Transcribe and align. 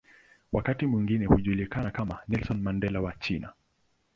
Wakati 0.51 0.85
mwingine 0.85 1.25
hujulikana 1.25 1.91
kama 1.91 2.19
"Nelson 2.27 2.61
Mandela 2.61 3.01
wa 3.01 3.13
China". 3.13 3.53